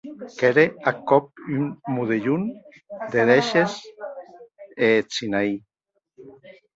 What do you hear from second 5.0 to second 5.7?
Sinaí.